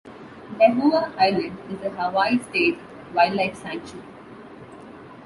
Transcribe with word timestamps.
Lehua 0.59 1.13
Island 1.19 1.59
is 1.69 1.79
a 1.83 1.91
Hawaii 1.91 2.39
State 2.39 2.79
Wildlife 3.13 3.55
Sanctuary. 3.55 4.07